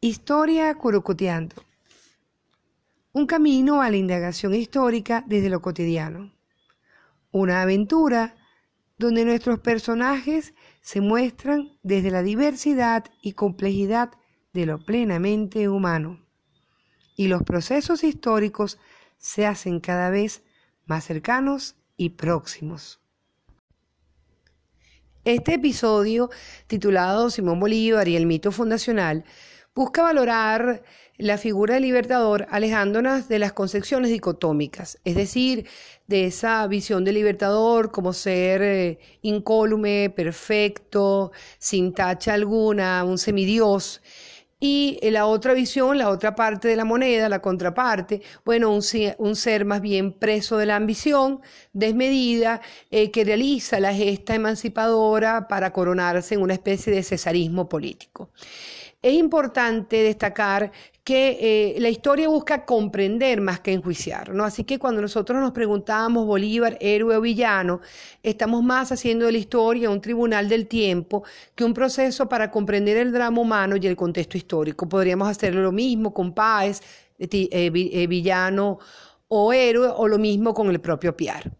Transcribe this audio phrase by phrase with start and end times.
[0.00, 1.56] Historia Curucuteando.
[3.12, 6.32] Un camino a la indagación histórica desde lo cotidiano.
[7.32, 8.36] Una aventura
[8.96, 14.12] donde nuestros personajes se muestran desde la diversidad y complejidad
[14.52, 16.24] de lo plenamente humano.
[17.16, 18.78] Y los procesos históricos
[19.16, 20.44] se hacen cada vez
[20.86, 23.00] más cercanos y próximos.
[25.24, 26.30] Este episodio,
[26.68, 29.24] titulado Simón Bolívar y el mito fundacional,
[29.78, 30.82] busca valorar
[31.18, 35.68] la figura del libertador alejándonos de las concepciones dicotómicas, es decir,
[36.08, 44.02] de esa visión del libertador como ser eh, incólume, perfecto, sin tacha alguna, un semidios.
[44.58, 49.64] Y la otra visión, la otra parte de la moneda, la contraparte, bueno, un, ser
[49.64, 51.40] más bien preso de la ambición
[51.72, 58.32] desmedida eh, que realiza la gesta emancipadora para coronarse en una especie de cesarismo político.
[59.00, 60.72] Es importante destacar
[61.04, 64.44] que eh, la historia busca comprender más que enjuiciar, ¿no?
[64.44, 67.80] Así que cuando nosotros nos preguntamos Bolívar, héroe o villano,
[68.24, 71.22] estamos más haciendo de la historia un tribunal del tiempo
[71.54, 74.88] que un proceso para comprender el drama humano y el contexto histórico.
[74.88, 76.80] Podríamos hacer lo mismo con Páez,
[77.20, 78.80] eh, eh, villano
[79.28, 81.52] o héroe, o lo mismo con el propio Piar.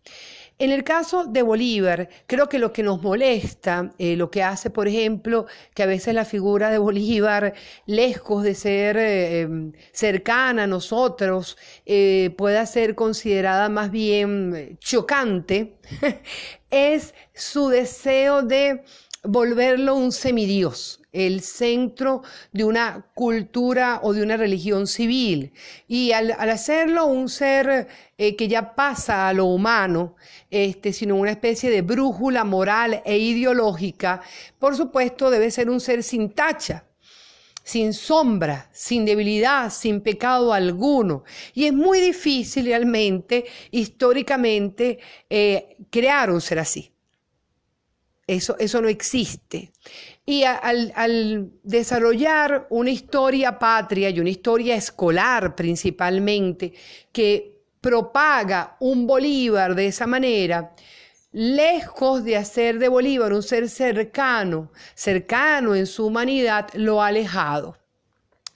[0.60, 4.70] En el caso de Bolívar, creo que lo que nos molesta, eh, lo que hace,
[4.70, 7.54] por ejemplo, que a veces la figura de Bolívar,
[7.86, 15.76] lejos de ser eh, em, cercana a nosotros, eh, pueda ser considerada más bien chocante,
[16.70, 18.82] es su deseo de
[19.24, 25.52] volverlo un semidios, el centro de una cultura o de una religión civil.
[25.86, 30.16] Y al, hacerlo un ser eh, que ya pasa a lo humano,
[30.50, 34.20] este, sino una especie de brújula moral e ideológica,
[34.58, 36.84] por supuesto debe ser un ser sin tacha,
[37.64, 41.24] sin sombra, sin debilidad, sin pecado alguno.
[41.54, 44.98] Y es muy difícil realmente, históricamente,
[45.28, 46.92] eh, crear un ser así.
[48.28, 49.72] Eso, eso no existe.
[50.26, 56.74] Y al, desarrollar una historia patria y una historia escolar principalmente,
[57.10, 60.74] que propaga un Bolívar de esa manera,
[61.32, 67.78] lejos de hacer de Bolívar un ser cercano, cercano en su humanidad, lo ha alejado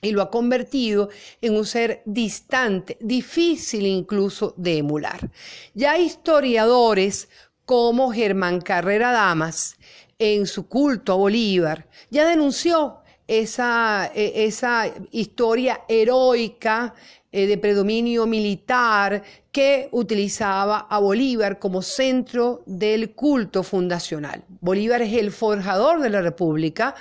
[0.03, 1.09] y lo ha convertido
[1.41, 5.31] en un ser distante, difícil incluso de emular.
[5.72, 7.31] Ya historiadores
[7.65, 9.77] como Germán Carrera Damas,
[10.19, 16.95] en su culto a Bolívar, ya denunció esa, e, esa historia heroica
[17.31, 24.44] eh, de predominio militar que utilizaba a Bolívar como centro del culto fundacional.
[24.61, 26.94] Bolívar es el forjador de la República,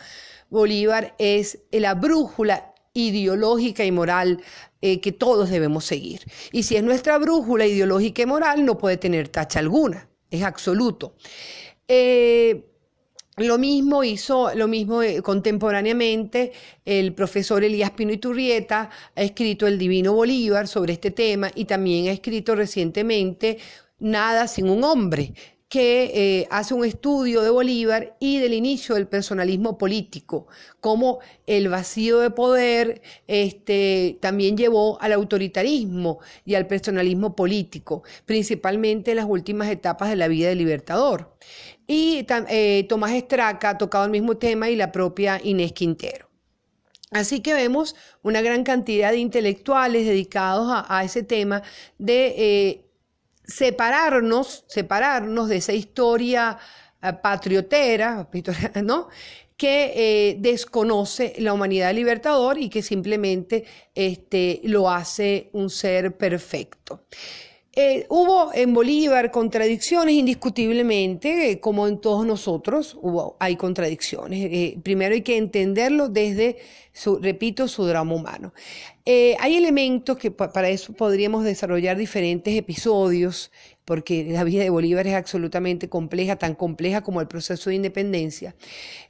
[0.50, 4.42] Bolívar es la brújula ideológica y moral
[4.82, 6.22] eh, que todos debemos seguir.
[6.52, 11.14] Y si es nuestra brújula ideológica y moral, no puede tener tacha alguna es absoluto.
[11.88, 12.66] Eh,
[13.38, 16.52] lo mismo hizo, lo mismo eh, contemporáneamente,
[16.86, 22.08] el profesor Elías Pino Iturrieta ha escrito El Divino Bolívar sobre este tema y también
[22.08, 23.58] ha escrito recientemente
[24.00, 25.34] Nada sin un hombre,
[25.72, 30.48] que eh, hace un estudio de Bolívar y del inicio del personalismo político,
[30.82, 39.12] cómo el vacío de poder este, también llevó al autoritarismo y al personalismo político, principalmente
[39.12, 41.38] en las últimas etapas de la vida del Libertador.
[41.88, 46.30] Y eh, Tomás Estraca ha tocado el mismo tema y la propia Inés Quintero.
[47.12, 51.64] Así que vemos una gran cantidad de intelectuales dedicados a, ese tema
[51.98, 52.91] de eh,
[53.52, 56.58] separarnos, separarnos de esa historia
[57.02, 58.28] eh, patriotera,
[58.84, 59.10] ¿no?
[59.58, 63.64] que eh, desconoce la humanidad libertador y que simplemente
[63.94, 67.06] este, lo hace un ser perfecto.
[67.74, 74.76] Eh, hubo en Bolívar contradicciones indiscutiblemente, como en todos nosotros hubo, hay contradicciones.
[74.84, 76.58] primero hay que entenderlo desde,
[76.92, 78.54] su, repito, su drama humano.
[79.06, 83.52] Hay elementos que para eso podríamos desarrollar diferentes episodios
[83.86, 88.56] porque la vida de Bolívar es absolutamente compleja, tan compleja como el proceso de independencia.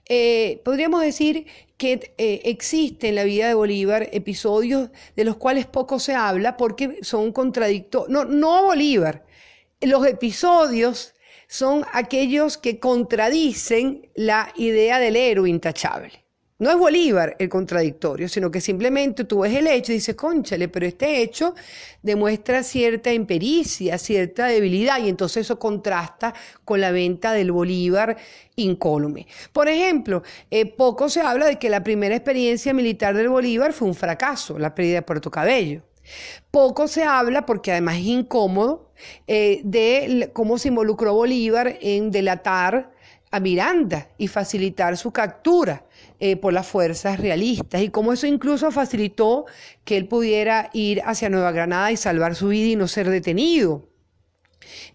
[0.08, 1.46] Eh, podríamos decir
[1.78, 6.58] que eh, existe en la vida de Bolívar episodios de los cuales poco se habla
[6.58, 9.26] porque son contradictorios, no, no Bolívar,
[9.82, 11.14] los episodios
[11.48, 16.21] son aquellos que contradicen la idea del héroe intachable.
[16.62, 20.68] No es Bolívar el contradictorio, sino que simplemente tú ves el hecho y dices, conchale,
[20.68, 21.56] pero este hecho
[22.04, 28.16] demuestra cierta impericia, cierta debilidad, y entonces eso contrasta con la venta del Bolívar
[28.58, 29.26] incólume.
[29.52, 30.22] Por ejemplo,
[30.52, 34.60] eh, poco se habla de que la primera experiencia militar del Bolívar fue un fracaso,
[34.60, 35.82] la pérdida de Puerto Cabello.
[36.52, 38.92] Poco se habla, porque además es incómodo,
[39.28, 42.92] eh, de cómo se involucró Bolívar en delatar
[43.32, 45.86] a Miranda y facilitar su captura
[46.20, 49.46] eh, por las fuerzas realistas y cómo eso incluso facilitó
[49.86, 53.88] que él pudiera ir hacia Nueva Granada y salvar su vida y no ser detenido.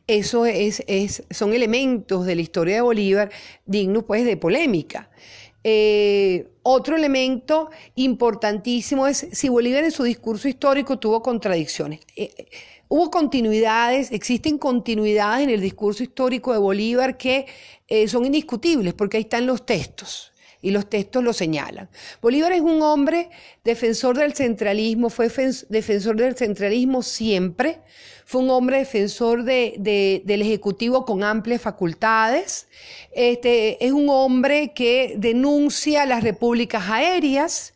[0.07, 0.85] Eso es,
[1.31, 3.31] son elementos de la historia de Bolívar
[3.65, 5.11] dignos pues de polémica.
[5.69, 11.99] Eh, otro elemento importantísimo es si Bolívar en su discurso histórico tuvo contradicciones.
[12.15, 12.47] Eh,
[12.87, 17.47] hubo continuidades, existen continuidades en el discurso histórico de Bolívar que
[18.07, 20.33] son indiscutibles porque ahí están los textos
[20.63, 21.89] y los textos lo señalan.
[22.23, 23.31] Bolívar es un hombre
[23.65, 25.29] defensor del centralismo, fue
[25.69, 27.81] defensor del centralismo siempre,
[28.29, 32.67] fue un hombre defensor de, del Ejecutivo con amplias facultades,
[33.13, 37.73] este, es un hombre que denuncia las repúblicas aéreas,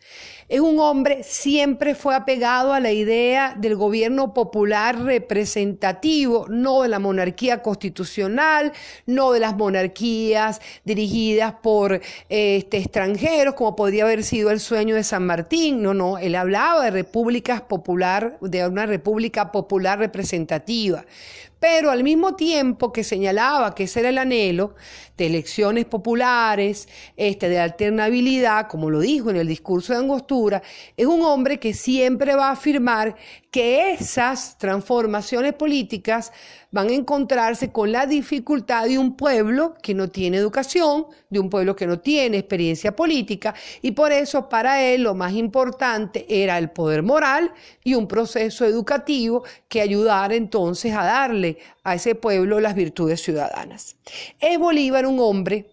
[0.48, 6.88] es un hombre, siempre fue apegado a la idea del gobierno popular representativo, no de
[6.88, 8.72] la monarquía constitucional,
[9.06, 15.04] no de las monarquías dirigidas por este, extranjeros, como podría haber sido el sueño de
[15.04, 15.82] San Martín.
[15.82, 21.04] No, no, él hablaba de repúblicas popular, de una república popular representativa representativa
[21.60, 24.74] pero al mismo tiempo que señalaba que ese era el anhelo
[25.16, 30.62] de elecciones populares, este, de alternabilidad, como lo dijo en el discurso de Angostura,
[30.96, 33.14] es un hombre que siempre va a afirmar
[33.50, 36.32] que esas transformaciones políticas
[36.70, 41.50] van a encontrarse con la dificultad de un pueblo que no tiene educación, de un
[41.50, 46.56] pueblo que no tiene experiencia política, y por eso para él lo más importante era
[46.56, 47.52] el poder moral
[47.82, 51.49] y un proceso educativo que ayudara entonces a darle
[51.84, 53.96] a ese pueblo las virtudes ciudadanas.
[54.40, 55.66] Es Bolívar un hombre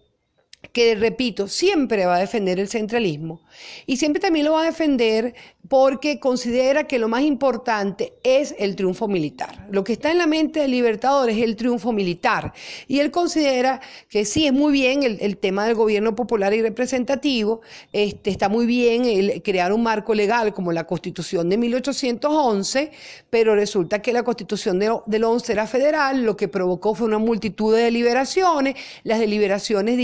[0.72, 3.42] que, repito, siempre va a defender el centralismo
[3.86, 5.34] y siempre también lo va a defender
[5.68, 9.66] porque considera que lo más importante es el triunfo militar.
[9.70, 12.54] Lo que está en la mente del Libertador es el triunfo militar.
[12.86, 17.60] Y él considera que sí, es muy bien el, tema del gobierno popular y representativo,
[17.92, 22.90] este, está muy bien el crear un marco legal como la Constitución de 1811,
[23.30, 27.76] pero resulta que la Constitución del 11 era federal, lo que provocó fue una multitud
[27.76, 28.74] de deliberaciones,
[29.04, 29.96] las deliberaciones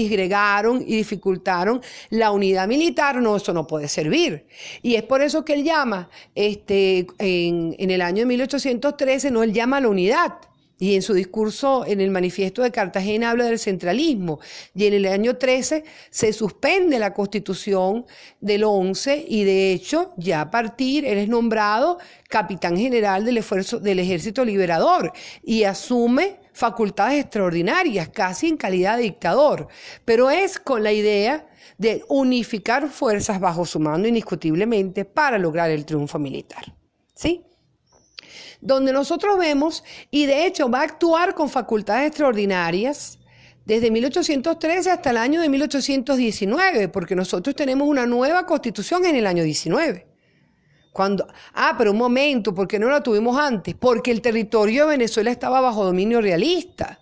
[0.87, 1.81] y dificultaron
[2.11, 4.46] la unidad militar, no, eso no puede servir.
[4.82, 9.79] Y es por eso que él llama, este, en, el año 1813, no, él llama
[9.79, 10.35] a la unidad.
[10.76, 14.41] Y en su discurso en el manifiesto de Cartagena habla del centralismo.
[14.75, 18.05] Y en el año 13 se suspende la constitución
[18.41, 21.99] del 11 y de hecho ya a partir él es nombrado
[22.29, 25.12] capitán general del, esfuerzo, del ejército liberador
[25.44, 29.69] y asume facultades extraordinarias, casi en calidad de dictador.
[30.05, 31.47] Pero es con la idea
[31.77, 36.75] de unificar fuerzas bajo su mando indiscutiblemente para lograr el triunfo militar.
[37.15, 37.45] ¿Sí?
[38.61, 43.19] Donde nosotros vemos, y de hecho va a actuar con facultades extraordinarias,
[43.67, 49.27] desde 1813 hasta el año de 1819, porque nosotros tenemos una nueva constitución en el
[49.27, 50.14] año 19.
[50.94, 53.75] Cuando, ah, pero un momento, ¿por qué no la tuvimos antes?
[53.75, 57.00] Porque el territorio de Venezuela estaba bajo dominio realista.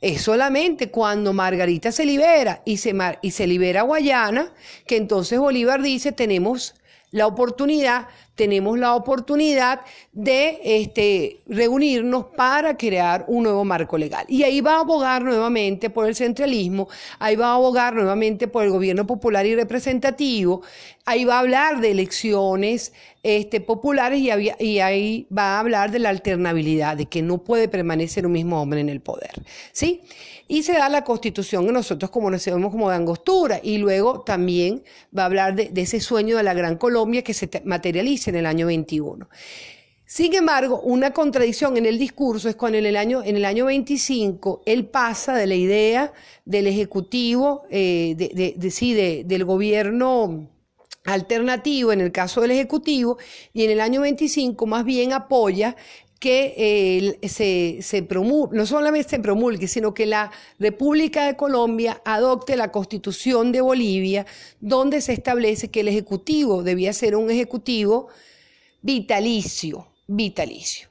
[0.00, 4.52] Es solamente cuando Margarita se libera y se, y se libera Guayana,
[4.86, 6.76] que entonces Bolívar dice, tenemos
[7.10, 8.06] la oportunidad
[8.38, 9.80] tenemos la oportunidad
[10.12, 14.24] de este, reunirnos para crear un nuevo marco legal.
[14.28, 18.62] Y ahí va a abogar nuevamente por el centralismo, ahí va a abogar nuevamente por
[18.62, 20.62] el gobierno popular y representativo,
[21.04, 22.92] ahí va a hablar de elecciones
[23.24, 28.24] este, populares y, ahí va a hablar de la alternabilidad, de que no puede permanecer
[28.24, 29.32] un mismo hombre en el poder.
[29.72, 30.02] ¿Sí?
[30.46, 34.82] Y se da la constitución que nosotros como conocemos como de angostura y luego también
[35.16, 38.36] va a hablar de, de ese sueño de la gran Colombia que se materializa en
[38.36, 39.28] el año 21.
[40.08, 43.66] Sin embargo, una contradicción en el discurso es cuando en el año, en el año
[43.66, 46.14] 25 él pasa de la idea
[46.46, 50.48] del Ejecutivo, eh, de, del gobierno
[51.04, 53.18] alternativo en el caso del Ejecutivo,
[53.52, 55.76] y en el año 25 más bien apoya
[56.18, 62.02] que eh, se, se promulgue, no solamente se promulgue, sino que la República de Colombia
[62.04, 64.26] adopte la Constitución de Bolivia,
[64.60, 68.08] donde se establece que el Ejecutivo debía ser un Ejecutivo
[68.82, 70.88] vitalicio, vitalicio.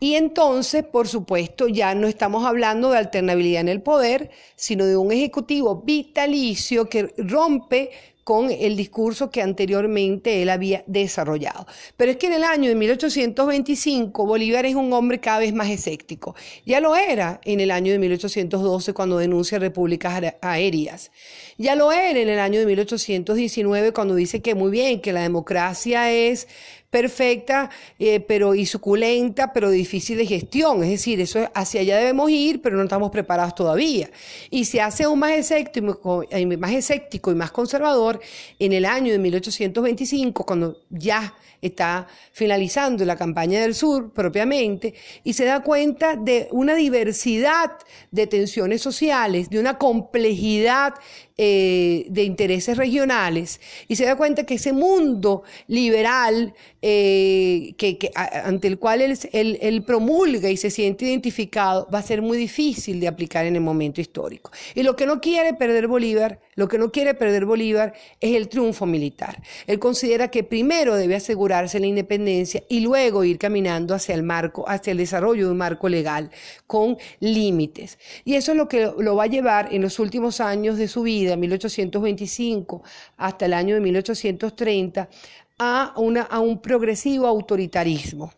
[0.00, 4.96] Y entonces, por supuesto, ya no estamos hablando de alternabilidad en el poder, sino de
[4.96, 7.90] un ejecutivo vitalicio que rompe
[8.28, 11.66] con el discurso que anteriormente él había desarrollado.
[11.96, 15.70] Pero es que en el año de 1825 Bolívar es un hombre cada vez más
[15.70, 16.34] escéptico.
[16.66, 21.10] Ya lo era en el año de 1812 cuando denuncia repúblicas aéreas.
[21.56, 25.22] Ya lo era en el año de 1819 cuando dice que muy bien, que la
[25.22, 26.48] democracia es
[26.90, 30.82] perfecta, eh, pero y suculenta, pero difícil de gestión.
[30.82, 34.10] Es decir, eso hacia allá debemos ir, pero no estamos preparados todavía.
[34.50, 38.20] Y se hace aún más escéptico, eh, más escéptico y más conservador
[38.58, 45.32] en el año de 1825, cuando ya está finalizando la campaña del sur propiamente, y
[45.32, 47.72] se da cuenta de una diversidad
[48.10, 50.94] de tensiones sociales, de una complejidad
[51.40, 56.52] eh, de intereses regionales y se da cuenta que ese mundo liberal
[56.82, 62.38] eh, que, ante el cual él, promulga y se siente identificado va a ser muy
[62.38, 64.50] difícil de aplicar en el momento histórico.
[64.74, 68.48] Y lo que no quiere perder Bolívar, lo que no quiere perder Bolívar es el
[68.48, 69.40] triunfo militar.
[69.68, 74.68] Él considera que primero debe asegurarse la independencia y luego ir caminando hacia el marco,
[74.68, 76.32] hacia el desarrollo de un marco legal
[76.66, 77.96] con límites.
[78.24, 81.02] Y eso es lo que lo va a llevar en los últimos años de su
[81.02, 82.82] vida de 1825
[83.16, 85.08] hasta el año de 1830
[85.58, 85.94] a,
[86.30, 88.32] a un progresivo autoritarismo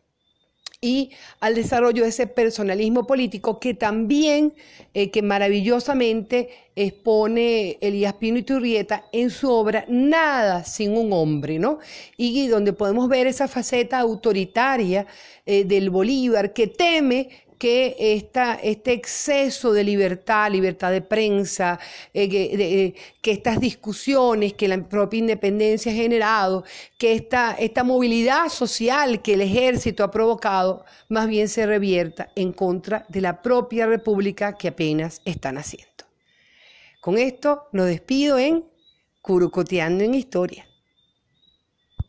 [0.81, 4.55] y al desarrollo de ese personalismo político que también,
[4.95, 11.59] eh, que maravillosamente expone Elías Pino y Turrieta en su obra Nada sin un hombre,
[11.59, 11.81] ¿no?
[12.17, 15.07] Y donde podemos ver esa faceta autoritaria
[15.45, 17.29] eh, del Bolívar que teme
[17.61, 21.79] que esta, este exceso de libertad, libertad de prensa,
[22.15, 26.65] eh, eh, que, estas discusiones que la propia independencia ha generado,
[26.97, 32.55] que esta, esta movilidad social que el ejército ha provocado, más bien se revierta en
[32.55, 36.07] contra de la propia república que apenas están haciendo.
[37.03, 38.65] Con esto nos despido en
[39.21, 40.70] Curucoteando en Historia.